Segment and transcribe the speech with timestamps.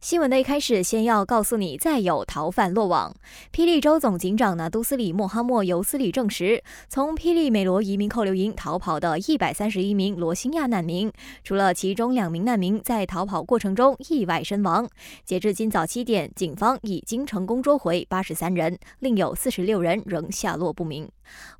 [0.00, 3.14] 新闻的一开始，先要告诉你，再有逃犯落网。
[3.52, 11.12] 霹雳州总警长拿督斯里·莫哈默尤斯里证实，从霹雳美罗移民扣留营逃跑的一百三十一名罗兴亚难民，
[11.44, 14.88] 除了其中两名难民在逃跑过程中意外身亡，
[15.26, 21.10] 截至今早七点，警方已经成功捉回八十三人，另有四十六人仍下落不明。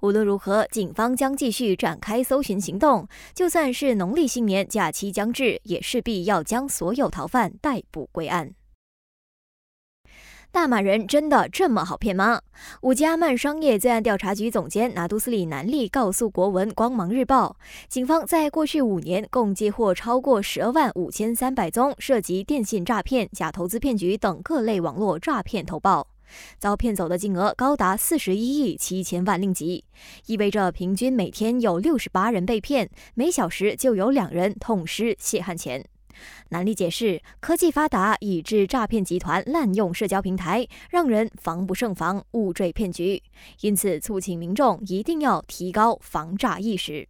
[0.00, 8.28] 无论如何，警方将继续展开搜寻行动，就算是农历新年假期将至，也势必要将所有逃犯逮捕归。
[8.28, 8.54] 案。
[10.52, 12.40] 大马人真的这么好骗吗？
[12.82, 17.56] 五加曼商业罪案调查局总监拿督斯里南利告诉国文《光芒日报》，
[17.88, 26.08] 警方在过去五年共接获超过十二万五千三百宗涉及电信诈骗、假投资骗局等各类网络诈骗投报，
[26.58, 29.84] 遭骗走的金额高达四十一亿七千万令吉，
[30.26, 35.84] 意味着平均每天有六十八人被骗，每小时就有两人痛失血汗钱。
[36.50, 43.22] 南力解释，科技发达以致诈骗集团滥用社交平台，让人防不胜防，误坠骗局。
[43.60, 47.08] 因此，促请民众一定要提高防诈意识。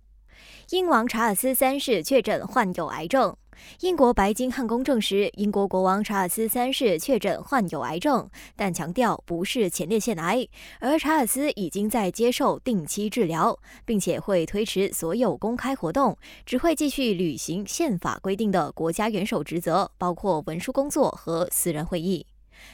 [0.71, 3.37] 英王查尔斯三世确诊患有癌症。
[3.81, 10.47] 英国白金汉宫证实，英国国王查尔斯三世确诊患有癌症，但强调不是前列腺癌。
[10.81, 22.27] 而查尔斯已经在接受定期治疗，并且会推迟所有公开活动，只会继续履行宪法规定的国家元首职责，包括文书工作和私人会议。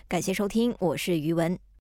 [0.08, 1.66] 感谢收听，我是余文。